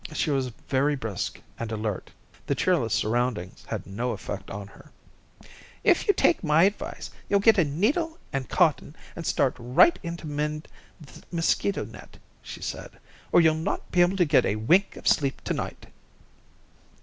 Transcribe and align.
She 0.13 0.31
was 0.31 0.47
very 0.67 0.95
brisk 0.95 1.39
and 1.59 1.71
alert. 1.71 2.09
The 2.47 2.55
cheerless 2.55 2.91
surroundings 2.95 3.65
had 3.67 3.85
no 3.85 4.13
effect 4.13 4.49
on 4.49 4.65
her. 4.69 4.91
"If 5.83 6.07
you'll 6.07 6.15
take 6.15 6.43
my 6.43 6.63
advice 6.63 7.11
you'll 7.29 7.39
get 7.39 7.59
a 7.59 7.63
needle 7.63 8.17
and 8.33 8.49
cotton 8.49 8.95
and 9.15 9.27
start 9.27 9.55
right 9.59 9.99
in 10.01 10.17
to 10.17 10.25
mend 10.25 10.67
the 10.99 11.21
mosquito 11.31 11.85
net," 11.85 12.17
she 12.41 12.63
said, 12.63 12.93
"or 13.31 13.41
you'll 13.41 13.53
not 13.53 13.91
be 13.91 14.01
able 14.01 14.17
to 14.17 14.25
get 14.25 14.43
a 14.43 14.55
wink 14.55 14.95
of 14.95 15.07
sleep 15.07 15.39
to 15.43 15.53
night." 15.53 15.85